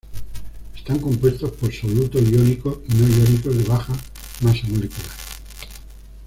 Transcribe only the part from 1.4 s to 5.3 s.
por solutos iónicos y no iónicos de baja masa molecular.